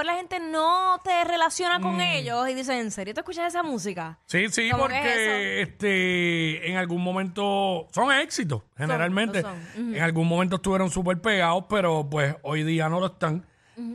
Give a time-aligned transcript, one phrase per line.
[0.00, 1.82] mejor la gente no te relaciona Mm.
[1.82, 4.18] con ellos y dice, ¿en serio te escuchas esa música?
[4.26, 9.42] Sí, sí, ¿Cómo que porque este en algún momento son éxitos, generalmente.
[9.76, 13.46] En algún momento estuvieron súper pegados, pero pues hoy día no lo están.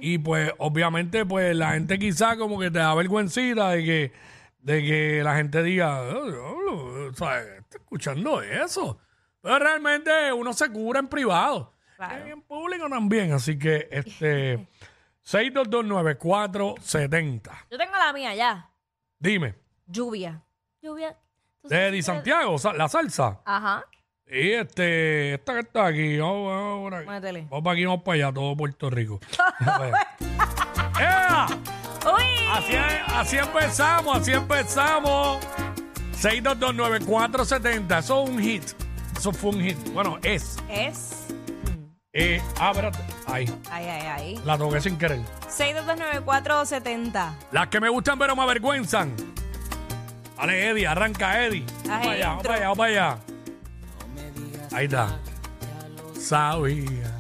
[0.02, 4.12] Y pues obviamente pues la gente quizá como que te da vergüencita de que,
[4.62, 7.46] de que la gente diga, "Oh, diablo, ¿sabes?
[7.60, 8.98] Está escuchando eso.
[9.42, 11.72] Pero realmente uno se cura en privado.
[11.98, 12.28] Claro.
[12.28, 13.32] Y en público también.
[13.32, 14.68] Así que este
[15.26, 17.52] 6229470.
[17.72, 18.70] Yo tengo la mía ya.
[19.20, 19.56] Dime.
[19.88, 20.42] Lluvia.
[20.82, 21.18] Lluvia.
[21.62, 22.04] ¿Tú De sabes Di qué?
[22.04, 23.42] Santiago, sa- la salsa.
[23.46, 23.84] Ajá.
[24.28, 27.08] Y este, esta que está aquí, vamos, vamos por aquí.
[27.10, 27.42] Métele.
[27.50, 29.20] Vamos para aquí, vamos para allá, todo Puerto Rico.
[31.00, 31.46] ¡Ea!
[32.06, 32.24] ¡Uy!
[32.52, 32.74] Así,
[33.16, 35.38] así empezamos, así empezamos.
[36.22, 38.64] 6229470, eso es un hit.
[39.18, 39.78] Eso fue un hit.
[39.94, 40.58] Bueno, es.
[40.70, 41.28] Es.
[42.18, 43.00] Eh, ah, espérate.
[43.28, 44.42] Ahí, Ay, ay, ay.
[44.46, 45.20] la toqué sin querer.
[45.50, 47.34] 6229470.
[47.52, 49.14] Las que me gustan pero me avergüenzan.
[50.38, 51.66] Dale, Eddie, arranca Eddie.
[51.86, 53.18] Vamos para allá, vamos para allá, vamos para allá.
[54.72, 55.20] Ahí está.
[56.18, 57.12] Sabía.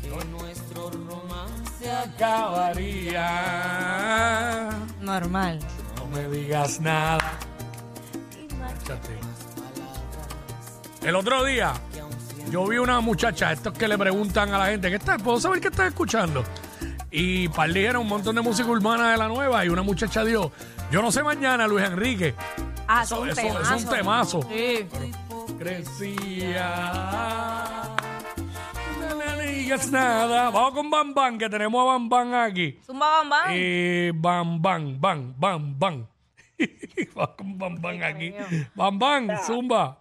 [0.00, 3.28] que nuestro romance acabaría.
[5.00, 5.58] Normal.
[5.96, 7.32] No me digas nada.
[8.84, 9.18] Échate.
[11.02, 11.72] El otro día,
[12.50, 15.16] yo vi una muchacha, estos que le preguntan a la gente, ¿qué está?
[15.18, 16.44] ¿Puedo saber qué estás escuchando?
[17.10, 20.52] Y par un montón de música urbana de la nueva y una muchacha dijo,
[20.90, 22.34] yo no sé mañana, Luis Enrique.
[22.88, 23.70] Ah, Eso- son eso- temazos.
[23.76, 24.40] es un temazo.
[24.50, 24.86] Sí.
[25.58, 26.68] Crecía.
[29.08, 30.50] No me digas nada.
[30.50, 32.78] Vamos con Bam Bam, que tenemos a Bam Bam aquí.
[32.84, 33.46] Zumba Bam Bam.
[33.50, 36.06] Eh, bam, bam, bam, bam, bam.
[37.14, 38.34] Vamos con Bam Bam aquí.
[38.74, 39.98] Bam Bam, Zumba.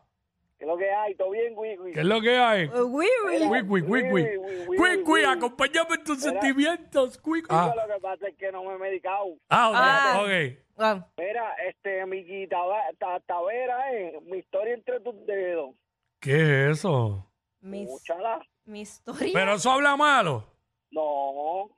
[0.62, 1.16] ¿Qué es lo que hay?
[1.16, 1.92] ¿Todo bien, Wigui?
[1.92, 2.70] ¿Qué es lo que hay?
[2.70, 4.70] Quick, quick.
[4.78, 7.17] Quick, quick, acompáñame en tus sentimientos.
[7.17, 7.48] Quick.
[7.50, 9.26] Ah, Lo que pasa es que no me he medicado.
[9.50, 10.22] ah, ok, Ah.
[10.22, 10.58] ok.
[10.78, 15.73] Ah, Mira, este, mi Ta- Tavera, eh, mi historia entre tus dedos.
[16.20, 16.36] ¿Qué
[16.70, 17.28] es eso?
[17.61, 18.39] mi, Escúchala.
[18.66, 19.32] mi historia.
[19.33, 20.45] Pero eso habla malo.
[20.92, 21.72] No,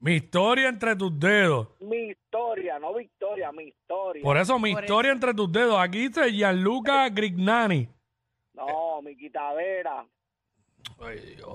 [0.00, 1.68] Mi historia entre tus dedos.
[1.80, 4.22] mi historia, no Victoria, mi historia.
[4.22, 5.78] Por eso, mi Por historia entre tus dedos.
[5.78, 7.86] Aquí dice Gianluca Grignani.
[8.54, 10.06] No, mi Tavera.
[11.00, 11.48] Ay, Dios.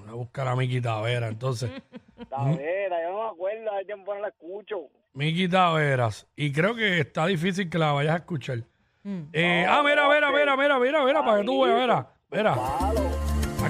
[0.00, 1.70] Voy a buscar a Miki Taveras, entonces.
[2.28, 4.88] Tavera, yo no me acuerdo, hace tiempo no la escucho.
[5.12, 6.26] Miki Taveras.
[6.34, 8.64] Y creo que está difícil que la vayas a escuchar.
[9.04, 9.22] Mm.
[9.32, 12.08] Eh, ah, mira, mira, mira, mira, mira, mira, para que tú veas, mira.
[12.30, 13.21] Mira, Palo.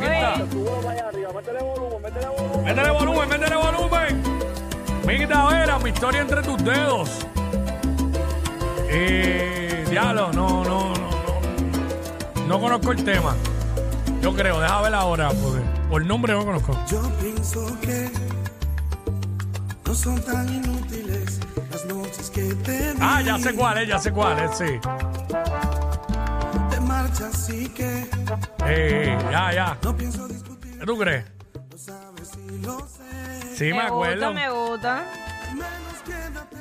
[0.04, 1.32] Aquí está.
[1.32, 2.64] Métele volumen, métele volumen.
[2.64, 4.22] Métele volumen, métele volumen.
[5.06, 7.10] Miki Taveras, mi historia entre tus dedos.
[8.88, 12.46] Eh, diablo, no, no, no, no.
[12.46, 13.34] No conozco el tema.
[14.20, 16.78] Yo creo, déjame ver ahora, porque por nombre no conozco.
[16.88, 18.10] Yo pienso que
[19.84, 21.40] no son tan inútiles
[21.72, 24.78] las noches que te Ah, ya sé cuál es, ya sé cuál es, sí.
[27.48, 28.08] Y que
[28.66, 29.78] Eh, ya, ya.
[29.82, 31.24] no pienso discutir, ¿Qué tú crees?
[33.54, 34.26] Sí, me, me acuerdo.
[34.26, 34.98] gusta, me gusta.
[35.48, 36.56] Al menos quédate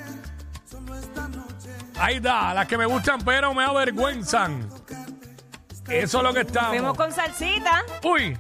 [0.70, 1.70] solo esta noche.
[1.98, 4.70] Ahí está, las que me gustan pero me avergüenzan.
[5.90, 6.98] Eso es lo que Fuimos estamos.
[6.98, 7.84] con salsita.
[8.04, 8.38] Uy,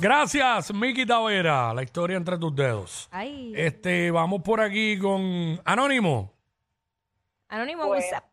[0.00, 1.72] gracias, Miki Tavera.
[1.72, 3.08] La historia entre tus dedos.
[3.10, 3.52] Ay.
[3.56, 6.32] Este, vamos por aquí con Anónimo.
[7.48, 8.24] Anónimo Pues- WhatsApp.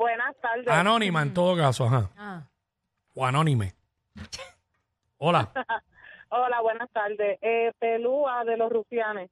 [0.00, 0.66] Buenas tardes.
[0.66, 2.08] Anónima en todo caso, ajá.
[2.16, 2.42] Ah.
[3.14, 3.74] O anónime.
[5.18, 5.52] Hola.
[6.30, 7.38] Hola, buenas tardes.
[7.42, 9.30] Eh, Pelúa de los Rufianes.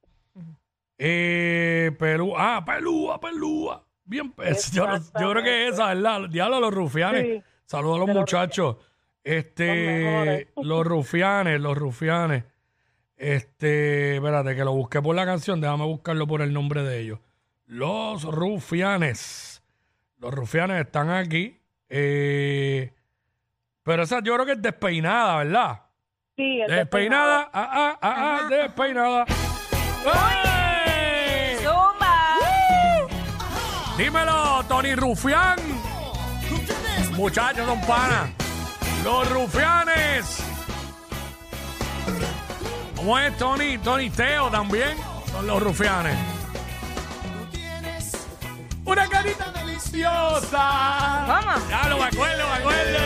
[0.95, 2.35] Eh, Pelú.
[2.37, 3.83] Ah, Pelúa, Pelúa.
[4.05, 4.31] Bien,
[4.71, 4.85] yo,
[5.31, 6.29] creo que esa, ¿verdad?
[6.29, 7.23] Diablo a los rufianes.
[7.23, 7.43] Sí.
[7.65, 8.75] Saludos a los muchachos.
[9.23, 12.43] Este, los rufianes, los rufianes.
[13.17, 17.19] Este, espérate, que lo busqué por la canción, déjame buscarlo por el nombre de ellos.
[17.65, 19.48] Los rufianes.
[20.19, 21.57] Los rufianes están aquí.
[21.87, 22.93] Eh,
[23.83, 25.81] pero esa yo creo que es despeinada, ¿verdad?
[26.35, 29.25] Sí, el Despeinada, ah, ah, ah, ah, despeinada.
[30.05, 31.57] ¡Ey!
[31.57, 32.37] Zumba.
[33.97, 35.57] Dímelo, Tony Rufián.
[37.15, 38.29] Muchachos, son panas.
[39.03, 40.43] Los rufianes.
[42.95, 43.77] ¿Cómo es Tony?
[43.77, 44.97] Tony Teo también.
[45.31, 46.17] Son los rufianes.
[48.85, 49.51] Una carita
[49.91, 51.25] deliciosa.
[51.25, 51.69] ¿Cómo?
[51.69, 52.99] Ya lo me acuerdo, me acuerdo.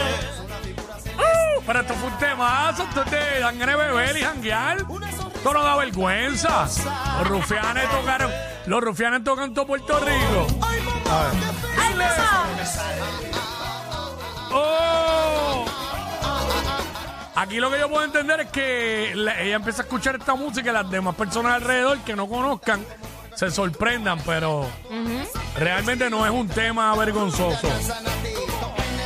[1.15, 2.83] Uh, pero esto fue un temazo.
[2.83, 4.77] Esto es de dan ganas de beber y janguear.
[4.77, 6.65] Esto no da vergüenza.
[7.19, 8.31] Los rufianes tocaron.
[8.65, 10.47] Los rufianes tocan todo Puerto Rico.
[10.62, 10.68] A
[11.24, 11.31] ver.
[11.81, 12.45] ¡Ay, mamá!
[14.51, 15.65] ¡Oh!
[17.35, 20.69] Aquí lo que yo puedo entender es que la- ella empieza a escuchar esta música
[20.69, 22.85] y las demás personas alrededor que no conozcan
[23.35, 24.68] se sorprendan, pero
[25.58, 27.68] realmente no es un tema vergonzoso.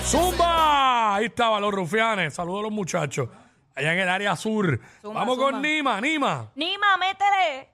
[0.04, 1.16] ¡Zumba!
[1.16, 2.34] Ahí estaban los rufianes.
[2.34, 3.30] Saludos a los muchachos.
[3.76, 4.80] Allá en el área sur.
[5.02, 5.68] Zumba, Vamos con zumba.
[5.68, 6.52] Nima, Nima.
[6.56, 7.70] Nima, métele.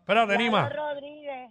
[0.00, 0.68] Espérate, Nima.
[0.70, 1.50] Rodríguez,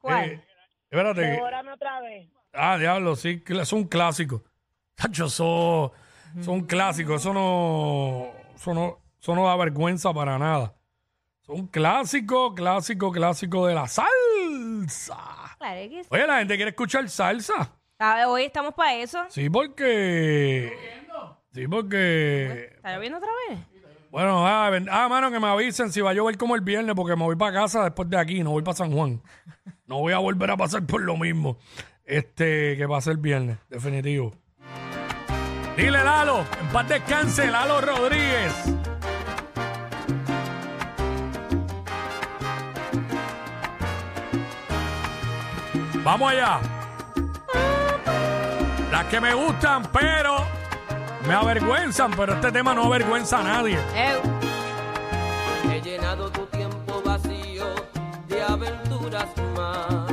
[0.00, 0.24] ¿Cuál?
[0.24, 0.44] Eh,
[0.90, 1.20] espérate.
[1.20, 2.28] devórame otra vez.
[2.52, 4.42] Ah, diablo, sí, es un clásico.
[4.94, 5.92] Tacho, eso,
[6.38, 7.16] es un clásico.
[7.16, 10.74] Eso no, eso no, eso no da vergüenza para nada.
[11.42, 13.86] Es un clásico, clásico, clásico de la
[14.88, 15.56] salsa.
[15.58, 16.08] Claro que sí.
[16.10, 17.72] Oye, la gente quiere escuchar salsa.
[18.26, 19.24] Hoy estamos para eso.
[19.28, 20.76] Sí, porque.
[21.52, 22.70] Sí, porque.
[22.76, 23.58] ¿Está lloviendo otra vez?
[24.10, 26.94] Bueno, ah, ven- ah, mano, que me avisen si va a llover como el viernes,
[26.94, 29.20] porque me voy para casa después de aquí, no voy para San Juan.
[29.86, 31.58] No voy a volver a pasar por lo mismo.
[32.04, 34.34] Este, que pasa el viernes, definitivo.
[35.76, 38.52] Dile, Lalo, en paz descanse, Lalo Rodríguez.
[46.04, 46.60] Vamos allá.
[48.90, 50.36] Las que me gustan, pero
[51.26, 53.78] me avergüenzan, pero este tema no avergüenza a nadie.
[53.94, 54.16] Eh,
[55.72, 57.64] He llenado tu tiempo vacío
[58.28, 60.12] de aventuras más.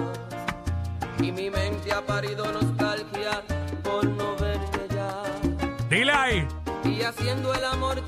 [1.19, 3.41] Y mi mente ha parido nostalgia
[3.83, 5.21] por no verte ya.
[5.89, 6.47] Dile ahí,
[6.85, 8.00] Y haciendo el amor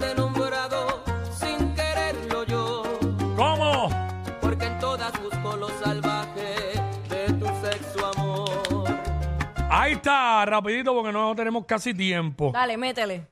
[10.54, 12.52] rapidito porque no tenemos casi tiempo.
[12.54, 13.28] dale, métele.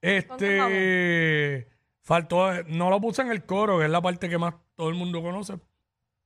[0.00, 1.66] Este,
[2.02, 4.94] faltó, no lo puse en el coro, que es la parte que más todo el
[4.94, 5.54] mundo conoce.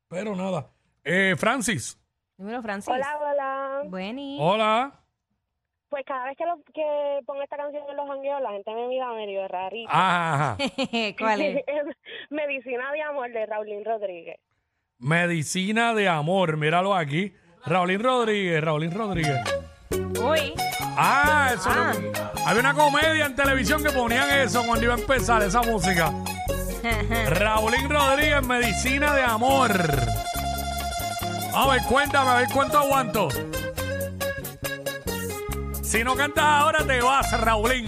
[0.08, 0.70] Pero nada.
[1.04, 1.96] Eh, Francis,
[2.36, 2.92] Dímelo, Francis.
[2.92, 3.82] Hola, hola.
[3.86, 4.38] Buení.
[4.40, 4.92] hola.
[5.90, 8.86] Pues cada vez que, lo, que pongo esta canción en los jangueos, la gente me
[8.88, 9.90] mira medio rarito.
[9.90, 10.56] Ajá, ajá.
[11.18, 11.64] ¿Cuál es?
[12.30, 14.38] Medicina de amor de Raulín Rodríguez.
[14.98, 17.34] Medicina de amor, míralo aquí.
[17.66, 19.38] Raulín Rodríguez, Raulín Rodríguez.
[19.90, 20.54] Uy.
[20.96, 21.92] Ah, eso Ah.
[22.46, 26.12] Había una comedia en televisión que ponían eso cuando iba a empezar esa música.
[27.30, 29.72] Raulín Rodríguez, Medicina de Amor.
[31.54, 33.28] A ver, cuéntame, a ver cuánto aguanto.
[35.82, 37.86] Si no cantas ahora, te vas, Raulín.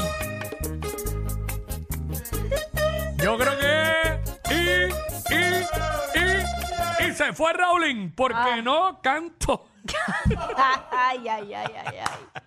[3.22, 4.20] Yo creo que.
[4.50, 5.38] Y, y,
[6.18, 7.08] y.
[7.08, 9.68] Y se fue Raulín, porque no canto.
[10.90, 12.42] ay, ay, ay, ay, ay.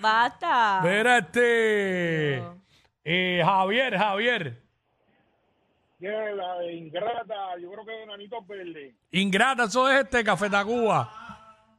[0.00, 0.80] Basta.
[0.82, 2.38] Mira, este.
[3.04, 4.62] eh, Javier, Javier.
[5.98, 8.94] Yeah, la de Ingrata, yo creo que Nanito Verde.
[9.10, 11.12] Ingrata, eso es este Café Tacuba.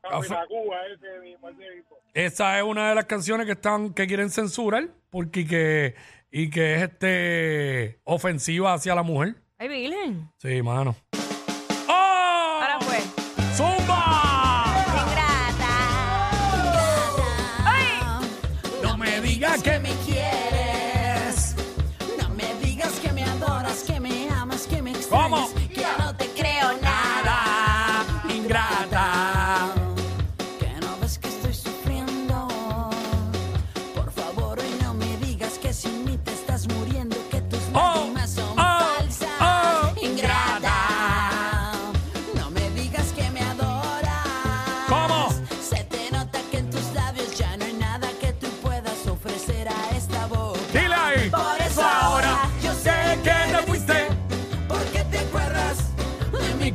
[0.04, 1.98] Café- Cuba, ese mismo, ese mismo.
[2.14, 5.96] Esa es una de las canciones que están que quieren censurar porque que
[6.30, 9.36] y que es este ofensiva hacia la mujer.
[9.58, 10.30] Ay, Virgen.
[10.38, 10.96] Sí, mano.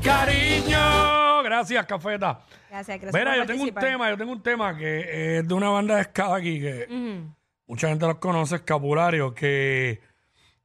[0.06, 1.42] Cariño.
[1.42, 2.40] Gracias, Cafeta.
[2.70, 3.14] Gracias, gracias.
[3.14, 3.82] Mira, por yo tengo un participar.
[3.84, 7.34] tema, yo tengo un tema que es de una banda de ska aquí que Ujú.
[7.66, 10.00] mucha gente los conoce, Escapulario, que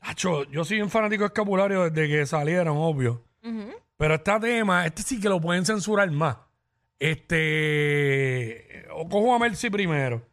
[0.04, 3.24] Acho, yo soy un fanático de Escapulario desde que salieron, obvio.
[3.98, 6.38] Pero este tema, este sí que lo pueden censurar más.
[6.98, 8.86] Este.
[8.94, 10.24] O cojo a Mercy primero.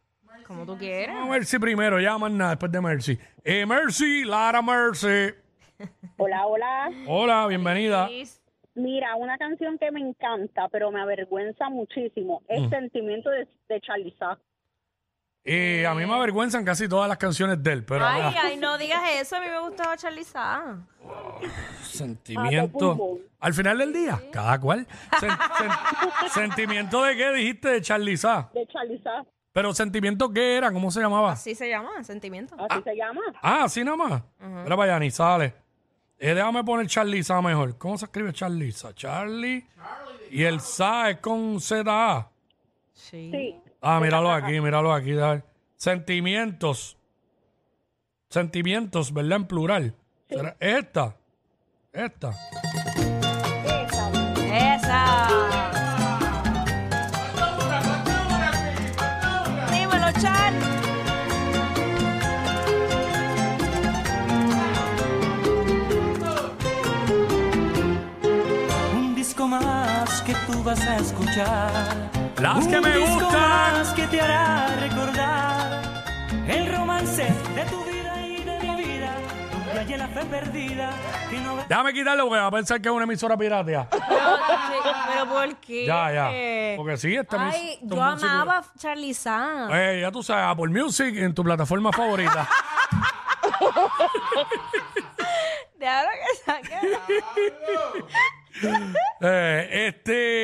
[0.47, 1.15] Como tú quieras.
[1.15, 3.19] Cojo a Mercy primero, ya más nada después de Mercy.
[3.43, 5.35] Eh, Mercy, Lara Mercy.
[6.17, 6.89] Hola, hola.
[7.05, 8.09] Hola, bienvenida.
[8.75, 12.69] Mira, una canción que me encanta, pero me avergüenza muchísimo, es Mm.
[12.69, 14.37] Sentimiento de, de Charliza.
[15.43, 18.57] Eh, a mí me avergüenzan casi todas las canciones de él, pero Ay, ah, ay,
[18.57, 19.37] no digas eso.
[19.37, 20.77] A mí me gustaba Charliza.
[21.81, 22.91] sentimiento.
[22.91, 23.21] Ah, de fútbol.
[23.39, 24.85] Al final del día, cada cual.
[25.19, 28.49] Sen- sen- ¿Sentimiento de qué dijiste de Charliza?
[28.53, 31.31] De Charliza, Pero sentimiento qué era, ¿cómo se llamaba?
[31.31, 32.55] Así se llama, sentimiento.
[32.69, 33.21] así se llama.
[33.41, 34.23] Ah, así nada más.
[34.65, 35.53] Era para allá, ni sale.
[36.19, 37.77] Eh, déjame poner Charliza mejor.
[37.77, 38.93] ¿Cómo se escribe Charliza?
[38.93, 39.65] Charlie.
[40.31, 42.29] Y el Sa es con Z-A.
[42.93, 43.31] Sí.
[43.31, 43.55] Sí.
[43.81, 45.13] Ah, míralo aquí, míralo aquí.
[45.13, 45.43] dale.
[45.75, 46.97] Sentimientos.
[48.29, 49.37] Sentimientos, ¿verdad?
[49.37, 49.95] En plural.
[50.27, 51.15] ¿Será esta?
[51.93, 52.35] Esta.
[70.69, 71.71] Vas a escuchar.
[72.39, 73.73] Las que Un me disco gustan.
[73.73, 75.81] más que te hará recordar
[76.47, 77.23] el romance
[77.55, 79.11] de tu vida y de mi vida.
[79.51, 80.91] Tu playa y la fe perdida
[81.31, 83.87] que no Déjame quitarlo porque va a pensar que es una emisora piratea.
[83.99, 84.75] Pero, sí,
[85.11, 85.85] pero ¿por qué?
[85.87, 86.29] Ya, ya.
[86.77, 89.71] Porque sí, esta Ay, estos yo músicos- amaba a Charlie Sanz.
[89.73, 92.47] Eh, ya tú sabes, Apple Music en tu plataforma favorita.
[95.79, 96.77] Déjalo que saque.
[99.21, 100.38] Eh, este,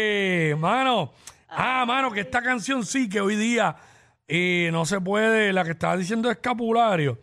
[1.86, 3.75] mano, que esta canción sí que hoy día
[4.27, 7.20] y no se puede, la que estaba diciendo escapulario,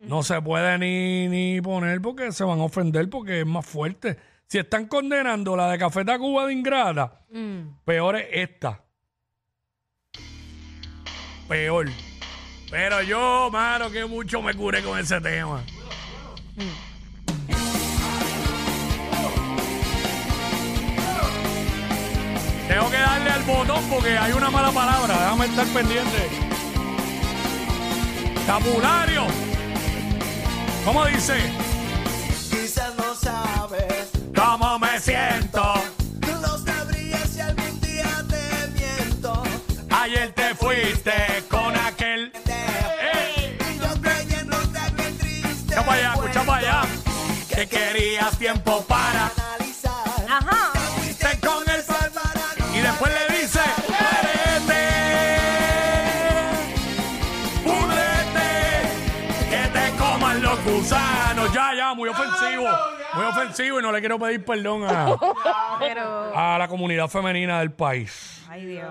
[0.00, 4.18] no se puede ni, ni poner porque se van a ofender porque es más fuerte.
[4.46, 7.20] Si están condenando la de Café Tacuba de Ingrata,
[7.84, 8.84] peor es esta.
[11.48, 11.88] Peor.
[12.70, 15.62] Pero yo, mano, que mucho me curé con ese tema.
[16.56, 16.91] Tengo
[23.52, 25.14] botón porque hay una mala palabra.
[25.14, 26.28] Déjame estar pendiente.
[28.46, 29.26] Tabulario.
[30.84, 31.34] ¿Cómo dice?
[32.50, 35.74] Quizás no sabes, ¿Cómo me siento?
[36.40, 39.42] no sabrías si algún día te miento.
[39.90, 41.12] Ayer te fuiste
[41.48, 42.32] con aquel.
[43.14, 43.56] ¡Ey!
[43.70, 45.74] Y yo creyéndote que triste.
[45.74, 46.82] Escucha para allá, escucha para allá.
[47.48, 49.31] Que querías tiempo para.
[63.42, 65.16] Ofensivo y no le quiero pedir perdón a,
[65.78, 66.32] Pero.
[66.36, 68.44] a la comunidad femenina del país.
[68.48, 68.86] Ay, Dios.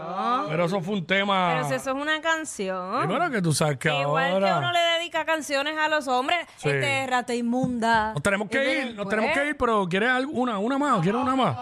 [0.49, 1.51] Pero eso fue un tema...
[1.53, 2.99] Pero si eso es una canción.
[3.07, 4.57] Primero que tú sabes que Igual que ahora...
[4.57, 6.69] uno le dedica canciones a los hombres, Sí.
[6.69, 8.13] este rata inmunda.
[8.13, 11.01] Nos tenemos que ir, nos tenemos que ir, pero ¿quieres algo- una, una más?
[11.01, 11.55] ¿Quieres una más?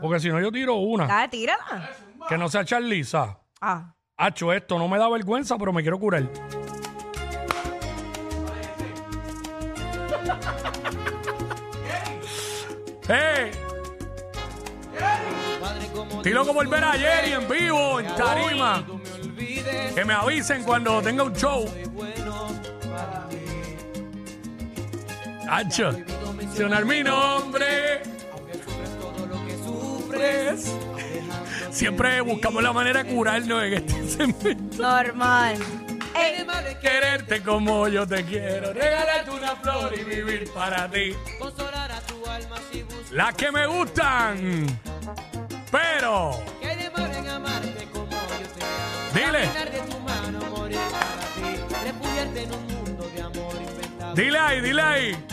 [0.00, 1.90] Porque si no yo tiro una, Dale, tírala.
[2.28, 3.38] que no sea Charliza.
[3.60, 3.94] Ah.
[4.16, 6.24] Hacho, esto no me da vergüenza, pero me quiero curar.
[13.06, 13.50] ¡Hey!
[16.16, 18.84] Estoy loco por ver a Jerry en vivo, en tarima.
[19.94, 21.66] Que me avisen cuando tenga un show.
[25.48, 25.92] Hacho,
[26.36, 28.02] mencionar mi nombre.
[29.64, 30.72] Sufres.
[31.70, 34.82] Siempre buscamos la manera de curarnos en este segmento.
[34.82, 35.58] Normal.
[36.14, 36.46] Ey,
[36.80, 41.14] Quererte como yo te quiero, regalarte una flor y vivir para ti.
[43.14, 44.66] Las que me gustan,
[45.70, 49.14] pero que hay de malo en amarte como yo te amo.
[49.14, 49.44] Dile.
[49.44, 51.84] Caminar de tu mano, morir para ti.
[51.84, 54.14] Refugiarte en un mundo de amor inventado.
[54.16, 55.26] dile ahí, dile ahí.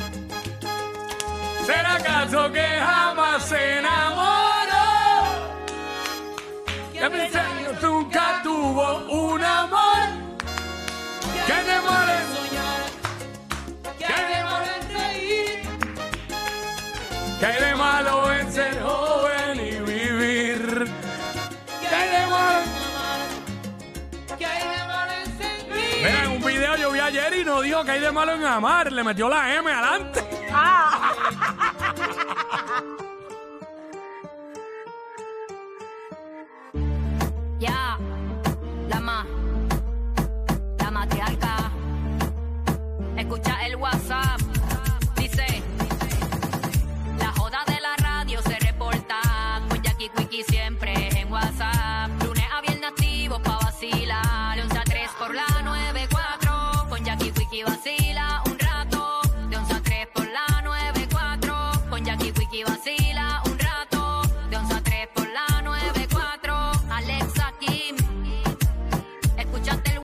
[1.66, 4.88] ¿Será acaso que jamás se enamoró?
[6.94, 10.02] Que mis años nunca tuvo un amor.
[11.48, 12.41] Que de more,
[17.42, 20.88] que hay de malo en ser joven y vivir.
[21.90, 22.66] Que hay de malo.
[24.38, 26.06] Que hay de malo en sentir.
[26.06, 28.46] Mira, en un video yo vi ayer y no dijo que hay de malo en
[28.46, 30.24] amar, le metió la M adelante.
[37.60, 37.96] Ya,
[38.90, 39.26] dama,
[40.80, 41.72] la matriarca.
[43.16, 44.51] Escucha el WhatsApp.